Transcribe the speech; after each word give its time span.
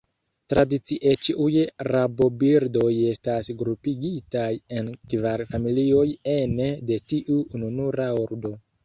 Tradicie 0.51 1.11
ĉiuj 1.25 1.59
rabobirdoj 1.87 2.87
estas 3.09 3.51
grupigitaj 3.59 4.47
en 4.79 4.89
kvar 5.13 5.45
familioj 5.53 6.07
ene 6.35 6.67
de 6.89 6.99
tiu 7.15 7.39
ununura 7.61 8.09
ordo. 8.25 8.55